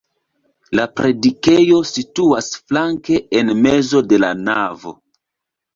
[0.79, 5.01] La predikejo situas flanke en mezo de la navo.